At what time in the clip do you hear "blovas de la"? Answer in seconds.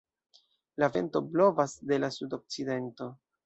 1.37-2.13